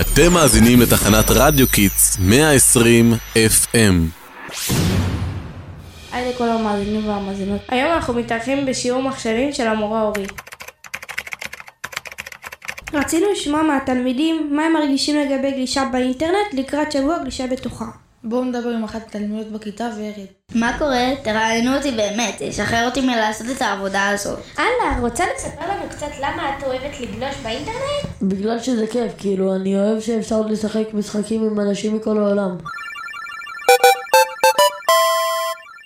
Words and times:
אתם 0.00 0.32
מאזינים 0.32 0.80
לתחנת 0.80 1.24
רדיו 1.30 1.68
קידס 1.68 2.18
120 2.20 3.12
FM. 3.34 3.76
היי 6.12 6.32
לכל 6.32 6.48
המאזינים 6.48 7.08
והמאזינות. 7.08 7.60
היום 7.68 7.92
אנחנו 7.92 8.14
מתארחים 8.14 8.66
בשיעור 8.66 9.02
מחשבים 9.02 9.52
של 9.52 9.66
המורה 9.66 10.02
אורי. 10.02 10.26
רצינו 12.94 13.26
לשמוע 13.32 13.62
מהתלמידים 13.62 14.56
מה 14.56 14.62
הם 14.64 14.72
מרגישים 14.72 15.16
לגבי 15.16 15.50
גלישה 15.50 15.84
באינטרנט 15.92 16.54
לקראת 16.54 16.92
שבוע 16.92 17.18
גלישה 17.18 17.46
בטוחה. 17.46 18.03
בואו 18.26 18.44
נדבר 18.44 18.68
עם 18.68 18.84
אחת 18.84 19.06
התלמידות 19.06 19.52
בכיתה 19.52 19.90
וארד. 19.98 20.26
מה 20.54 20.78
קורה? 20.78 21.06
תראיינו 21.24 21.76
אותי 21.76 21.90
באמת, 21.90 22.34
תשחרר 22.38 22.86
אותי 22.86 23.00
מלעשות 23.00 23.46
את 23.56 23.62
העבודה 23.62 24.08
הזאת. 24.08 24.38
אנה, 24.58 25.00
רוצה 25.00 25.24
לספר 25.36 25.70
לנו 25.70 25.90
קצת 25.90 26.10
למה 26.18 26.58
את 26.58 26.64
אוהבת 26.64 27.00
לגלוש 27.00 27.36
באינטרנט? 27.42 28.22
בגלל 28.22 28.58
שזה 28.58 28.86
כיף, 28.86 29.12
כאילו, 29.18 29.56
אני 29.56 29.76
אוהב 29.76 30.00
שאפשר 30.00 30.40
לשחק 30.40 30.94
משחקים 30.94 31.44
עם 31.44 31.60
אנשים 31.60 31.96
מכל 31.96 32.18
העולם. 32.18 32.56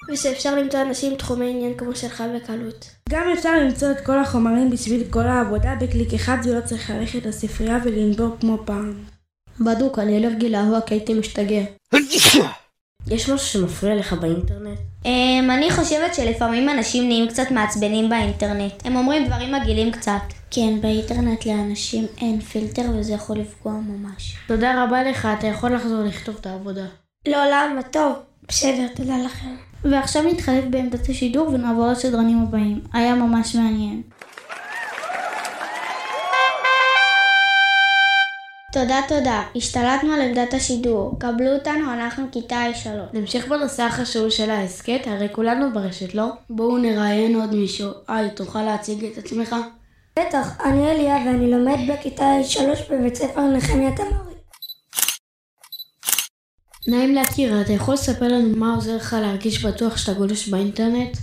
ושאפשר 0.09 0.55
למצוא 0.57 0.83
אנשים 0.83 1.13
עם 1.13 1.19
תחומי 1.19 1.51
עניין 1.51 1.75
כמו 1.75 1.95
שלך 1.95 2.23
בקלות. 2.37 2.91
גם 3.09 3.27
אפשר 3.39 3.53
למצוא 3.53 3.91
את 3.91 4.01
כל 4.01 4.19
החומרים 4.19 4.71
בשביל 4.71 5.05
כל 5.11 5.27
העבודה 5.27 5.75
בקליק 5.81 6.15
אחד 6.15 6.39
ולא 6.45 6.61
צריך 6.61 6.91
ללכת 6.91 7.27
לספרייה 7.27 7.79
ולנבור 7.85 8.37
כמו 8.41 8.59
פעם. 8.65 9.18
בדוק, 9.61 9.99
אני 9.99 10.17
אלרגי 10.19 10.49
להווה 10.49 10.81
כי 10.81 10.95
הייתי 10.95 11.15
משתגע. 11.15 11.63
יש 13.07 13.29
משהו 13.29 13.39
שמפריע 13.39 13.95
לך 13.95 14.13
באינטרנט? 14.13 14.79
אמ, 15.05 15.51
אני 15.51 15.71
חושבת 15.71 16.15
שלפעמים 16.15 16.69
אנשים 16.69 17.09
נהיים 17.09 17.29
קצת 17.29 17.51
מעצבנים 17.51 18.09
באינטרנט. 18.09 18.73
הם 18.85 18.97
אומרים 18.97 19.27
דברים 19.27 19.55
מגעילים 19.55 19.93
קצת. 19.93 20.21
כן, 20.51 20.81
באינטרנט 20.81 21.47
לאנשים 21.47 22.07
אין 22.21 22.41
פילטר 22.41 22.83
וזה 22.95 23.13
יכול 23.13 23.39
לפגוע 23.39 23.73
ממש. 23.73 24.37
תודה 24.47 24.85
רבה 24.85 25.03
לך, 25.03 25.29
אתה 25.39 25.47
יכול 25.47 25.75
לחזור 25.75 26.03
לכתוב 26.03 26.37
את 26.41 26.47
העבודה. 26.47 26.87
לא, 27.29 27.39
למה? 27.53 27.83
טוב. 27.83 28.13
בסדר, 28.49 28.87
תודה 28.97 29.15
לכם. 29.25 29.57
ועכשיו 29.85 30.23
נתחלף 30.23 30.65
בעמדת 30.71 31.09
השידור 31.09 31.49
ונעבור 31.49 31.87
לסדרנים 31.87 32.43
הבאים. 32.43 32.81
היה 32.93 33.15
ממש 33.15 33.55
מעניין. 33.55 34.03
תודה 38.73 39.01
תודה, 39.09 39.43
השתלטנו 39.57 40.13
על 40.13 40.21
עמדת 40.21 40.55
השידור. 40.55 41.17
קבלו 41.19 41.55
אותנו, 41.55 41.93
אנחנו 41.93 42.27
כיתה 42.33 42.63
A3. 42.73 42.89
נמשיך 43.13 43.49
בנושא 43.49 43.83
החשוב 43.83 44.29
של 44.29 44.51
ההסכת, 44.51 45.01
הרי 45.07 45.29
כולנו 45.33 45.73
ברשת, 45.73 46.15
לא? 46.15 46.27
בואו 46.51 46.79
נראיין 46.79 47.35
עוד 47.35 47.55
מישהו. 47.55 47.91
היי, 48.09 48.31
תוכל 48.31 48.63
להציג 48.63 49.05
את 49.05 49.19
עצמך? 49.19 49.57
בטח, 50.19 50.61
אני 50.65 50.91
אליה 50.91 51.17
ואני 51.17 51.51
לומד 51.51 51.79
בכיתה 51.89 52.25
A3 52.25 52.61
בבית 52.91 53.15
ספר 53.15 53.41
נחמיה 53.41 53.97
תמרי. 53.97 54.35
נעים 56.89 57.15
להכיר, 57.15 57.61
אתה 57.61 57.73
יכול 57.73 57.95
לספר 57.95 58.29
לנו 58.29 58.57
מה 58.57 58.75
עוזר 58.75 58.97
לך 58.97 59.17
להרגיש 59.21 59.65
בטוח 59.65 59.97
שאתה 59.97 60.13
גולש 60.13 60.49
באינטרנט? 60.49 61.17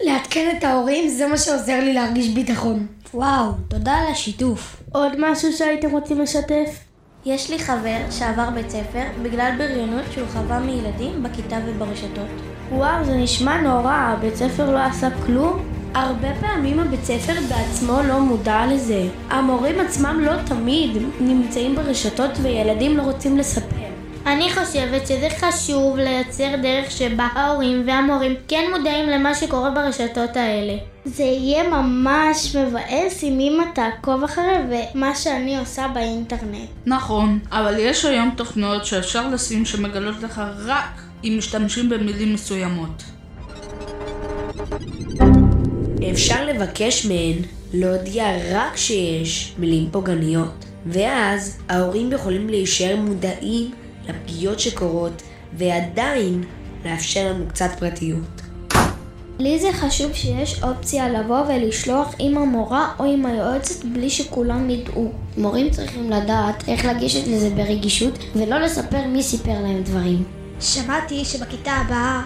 לעדכן 0.00 0.56
את 0.58 0.64
ההורים 0.64 1.08
זה 1.08 1.26
מה 1.26 1.36
שעוזר 1.38 1.80
לי 1.80 1.92
להרגיש 1.92 2.28
ביטחון. 2.28 2.86
וואו, 3.16 3.52
תודה 3.68 3.92
על 3.92 4.06
השיתוף. 4.12 4.82
עוד 4.92 5.12
משהו 5.18 5.52
שהייתם 5.52 5.90
רוצים 5.90 6.20
לשתף? 6.20 6.84
יש 7.24 7.50
לי 7.50 7.58
חבר 7.58 7.98
שעבר 8.10 8.50
בית 8.50 8.70
ספר 8.70 9.02
בגלל 9.22 9.52
בריונות 9.58 10.04
שהוא 10.10 10.26
חווה 10.32 10.60
מילדים 10.60 11.22
בכיתה 11.22 11.56
וברשתות. 11.66 12.26
וואו, 12.72 13.04
זה 13.04 13.16
נשמע 13.16 13.60
נורא, 13.60 13.92
הבית 13.92 14.36
ספר 14.36 14.70
לא 14.70 14.78
עשה 14.78 15.08
כלום? 15.26 15.64
הרבה 15.94 16.28
פעמים 16.40 16.80
הבית 16.80 17.04
ספר 17.04 17.32
בעצמו 17.48 18.02
לא 18.08 18.20
מודע 18.20 18.66
לזה. 18.66 19.08
המורים 19.30 19.80
עצמם 19.80 20.20
לא 20.20 20.42
תמיד 20.46 21.02
נמצאים 21.20 21.74
ברשתות 21.76 22.30
וילדים 22.42 22.96
לא 22.96 23.02
רוצים 23.02 23.38
לספר. 23.38 23.95
אני 24.26 24.50
חושבת 24.54 25.06
שזה 25.06 25.28
חשוב 25.40 25.96
לייצר 25.96 26.56
דרך 26.62 26.90
שבה 26.90 27.28
ההורים 27.34 27.84
והמורים 27.86 28.34
כן 28.48 28.64
מודעים 28.76 29.08
למה 29.08 29.34
שקורה 29.34 29.70
ברשתות 29.70 30.36
האלה. 30.36 30.76
זה 31.04 31.22
יהיה 31.22 31.68
ממש 31.68 32.56
מבאס 32.56 33.24
אם 33.24 33.38
אמא 33.40 33.64
תעקוב 33.74 34.24
אחרי 34.24 34.56
ומה 34.70 35.14
שאני 35.14 35.58
עושה 35.58 35.88
באינטרנט. 35.94 36.68
נכון, 36.86 37.38
אבל 37.52 37.74
יש 37.78 38.04
היום 38.04 38.30
תוכניות 38.36 38.84
שאפשר 38.86 39.28
לשים 39.28 39.64
שמגלות 39.64 40.22
לך 40.22 40.42
רק 40.66 41.00
אם 41.24 41.34
משתמשים 41.38 41.88
במילים 41.88 42.34
מסוימות. 42.34 43.02
אפשר 46.12 46.44
לבקש 46.44 47.06
מהן 47.06 47.36
להודיע 47.74 48.24
רק 48.52 48.76
שיש 48.76 49.54
מילים 49.58 49.88
פוגעניות, 49.90 50.64
ואז 50.86 51.58
ההורים 51.68 52.12
יכולים 52.12 52.48
להישאר 52.48 52.96
מודעים 52.96 53.70
לפגיעות 54.08 54.60
שקורות, 54.60 55.22
ועדיין 55.52 56.44
לאפשר 56.84 57.32
לנו 57.32 57.48
קצת 57.48 57.70
פרטיות. 57.78 58.42
לי 59.38 59.58
זה 59.58 59.72
חשוב 59.72 60.12
שיש 60.12 60.62
אופציה 60.62 61.08
לבוא 61.08 61.40
ולשלוח 61.40 62.14
עם 62.18 62.38
המורה 62.38 62.92
או 62.98 63.04
עם 63.04 63.26
היועצת 63.26 63.84
בלי 63.84 64.10
שכולם 64.10 64.70
ידעו. 64.70 65.12
מורים 65.38 65.70
צריכים 65.70 66.10
לדעת 66.10 66.68
איך 66.68 66.84
לגשת 66.84 67.26
לזה 67.28 67.50
ברגישות 67.50 68.18
ולא 68.36 68.58
לספר 68.58 69.06
מי 69.06 69.22
סיפר 69.22 69.62
להם 69.62 69.82
דברים. 69.82 70.24
שמעתי 70.60 71.24
שבכיתה 71.24 71.72
הבאה... 71.72 72.22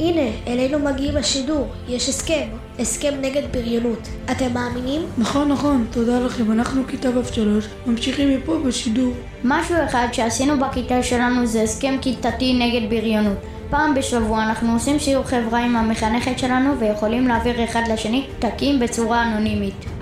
הנה, 0.00 0.30
אלינו 0.46 0.78
מגיעים 0.78 1.16
השידור, 1.16 1.66
יש 1.88 2.08
הסכם, 2.08 2.48
הסכם 2.78 3.14
נגד 3.20 3.42
בריונות. 3.52 4.08
אתם 4.30 4.54
מאמינים? 4.54 5.02
נכון, 5.18 5.48
נכון, 5.48 5.86
תודה 5.90 6.20
לכם, 6.20 6.52
אנחנו 6.52 6.82
כיתה 6.88 7.08
ו'3, 7.08 7.38
ממשיכים 7.86 8.36
מפה 8.36 8.58
בשידור. 8.66 9.12
משהו 9.44 9.76
אחד 9.84 10.06
שעשינו 10.12 10.58
בכיתה 10.58 11.02
שלנו 11.02 11.46
זה 11.46 11.62
הסכם 11.62 11.94
כיתתי 12.00 12.54
נגד 12.54 12.90
בריונות. 12.90 13.38
פעם 13.70 13.94
בשבוע 13.94 14.42
אנחנו 14.44 14.72
עושים 14.72 14.98
שיעור 14.98 15.24
חברה 15.24 15.64
עם 15.64 15.76
המחנכת 15.76 16.38
שלנו 16.38 16.78
ויכולים 16.78 17.28
להעביר 17.28 17.64
אחד 17.64 17.82
לשני 17.92 18.26
פתקים 18.38 18.80
בצורה 18.80 19.22
אנונימית. 19.22 19.97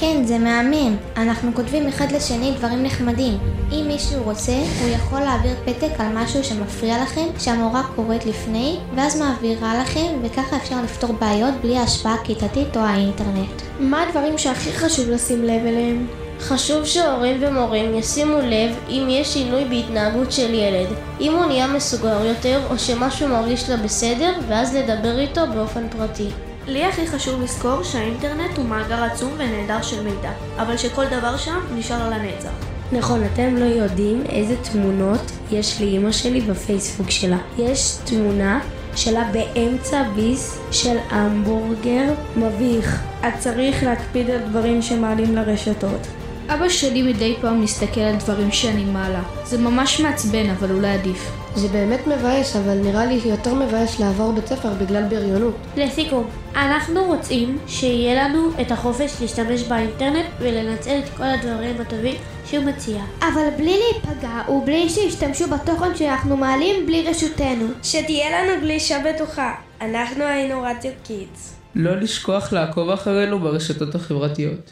כן, 0.00 0.24
זה 0.24 0.38
מהמם. 0.38 0.96
אנחנו 1.16 1.54
כותבים 1.54 1.88
אחד 1.88 2.12
לשני 2.12 2.52
דברים 2.58 2.82
נחמדים. 2.82 3.38
אם 3.72 3.84
מישהו 3.86 4.22
רוצה, 4.22 4.52
הוא 4.52 4.88
יכול 4.88 5.20
להעביר 5.20 5.54
פתק 5.64 5.90
על 5.98 6.06
משהו 6.14 6.44
שמפריע 6.44 7.02
לכם, 7.02 7.26
שהמורה 7.38 7.82
קוראת 7.96 8.26
לפני, 8.26 8.76
ואז 8.96 9.20
מעבירה 9.20 9.78
לכם, 9.82 10.06
וככה 10.22 10.56
אפשר 10.56 10.82
לפתור 10.84 11.12
בעיות 11.12 11.54
בלי 11.62 11.78
השפעה 11.78 12.14
הכיתתית 12.14 12.76
או 12.76 12.80
האינטרנט. 12.80 13.62
מה 13.80 14.02
הדברים 14.02 14.38
שהכי 14.38 14.72
חשוב 14.72 15.10
לשים 15.10 15.42
לב 15.42 15.66
אליהם? 15.66 16.06
חשוב 16.40 16.84
שהורים 16.84 17.36
ומורים 17.40 17.94
ישימו 17.94 18.38
לב 18.38 18.76
אם 18.88 19.06
יש 19.10 19.28
שינוי 19.28 19.64
בהתנהגות 19.64 20.32
של 20.32 20.54
ילד, 20.54 20.86
אם 21.20 21.32
הוא 21.32 21.44
נהיה 21.44 21.66
מסוגר 21.66 22.24
יותר 22.24 22.60
או 22.70 22.78
שמשהו 22.78 23.28
מרגיש 23.28 23.70
לא 23.70 23.76
בסדר, 23.76 24.32
ואז 24.48 24.76
לדבר 24.76 25.18
איתו 25.18 25.40
באופן 25.54 25.88
פרטי. 25.88 26.28
לי 26.66 26.84
הכי 26.84 27.06
חשוב 27.06 27.42
לזכור 27.42 27.82
שהאינטרנט 27.82 28.58
הוא 28.58 28.64
מאגר 28.66 29.02
עצום 29.02 29.32
ונהדר 29.38 29.82
של 29.82 30.02
מידע, 30.02 30.30
אבל 30.56 30.76
שכל 30.76 31.04
דבר 31.06 31.36
שם 31.36 31.60
נשאר 31.74 32.10
לנצח. 32.10 32.50
נכון, 32.92 33.24
אתם 33.24 33.56
לא 33.56 33.64
יודעים 33.64 34.22
איזה 34.28 34.56
תמונות 34.72 35.20
יש 35.50 35.80
לאימא 35.80 36.12
שלי 36.12 36.40
בפייסבוק 36.40 37.10
שלה. 37.10 37.38
יש 37.58 37.96
תמונה 38.04 38.60
שלה 38.96 39.30
באמצע 39.32 40.02
ביס 40.14 40.58
של 40.70 40.96
המבורגר 41.10 42.12
מביך. 42.36 43.02
את 43.20 43.32
צריך 43.38 43.82
להקפיד 43.82 44.30
על 44.30 44.38
דברים 44.38 44.82
שמעלים 44.82 45.36
לרשתות. 45.36 46.06
אבא 46.48 46.68
שלי 46.68 47.02
מדי 47.02 47.34
פעם 47.40 47.60
מסתכל 47.60 48.00
על 48.00 48.16
דברים 48.16 48.52
שאני 48.52 48.84
מעלה. 48.84 49.22
זה 49.44 49.58
ממש 49.58 50.00
מעצבן, 50.00 50.50
אבל 50.50 50.70
אולי 50.70 50.88
עדיף. 50.88 51.30
זה 51.54 51.68
באמת 51.68 52.06
מבאס, 52.06 52.56
אבל 52.56 52.74
נראה 52.74 53.06
לי 53.06 53.20
יותר 53.24 53.54
מבאס 53.54 54.00
לעבור 54.00 54.32
בית 54.32 54.46
ספר 54.46 54.68
בגלל 54.68 55.02
בריונות. 55.08 55.54
לסיכום, 55.76 56.26
אנחנו 56.56 57.04
רוצים 57.04 57.58
שיהיה 57.66 58.24
לנו 58.24 58.48
את 58.60 58.70
החופש 58.70 59.20
להשתמש 59.20 59.62
באינטרנט 59.62 60.26
ולנצל 60.40 60.98
את 60.98 61.16
כל 61.16 61.24
הדברים 61.24 61.80
הטובים 61.80 62.14
שהוא 62.46 62.64
מציע. 62.64 63.02
אבל 63.20 63.48
בלי 63.56 63.78
להיפגע 63.78 64.42
ובלי 64.48 64.88
שישתמשו 64.88 65.44
בתוכן 65.48 65.96
שאנחנו 65.96 66.36
מעלים 66.36 66.86
בלי 66.86 67.04
רשותנו. 67.10 67.66
שתהיה 67.82 68.42
לנו 68.42 68.60
גלישה 68.60 68.98
בטוחה. 69.04 69.54
אנחנו 69.80 70.24
היינו 70.24 70.62
רדיו 70.62 70.92
קידס. 71.02 71.54
לא 71.74 71.96
לשכוח 71.96 72.52
לעקוב 72.52 72.90
אחרינו 72.90 73.38
ברשתות 73.38 73.94
החברתיות. 73.94 74.70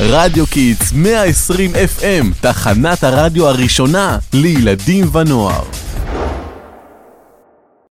רדיו 0.00 0.46
קיטס 0.46 0.92
120 0.92 1.72
FM, 1.74 2.26
תחנת 2.40 3.04
הרדיו 3.04 3.48
הראשונה 3.48 4.18
לילדים 4.32 5.16
ונוער. 5.16 5.62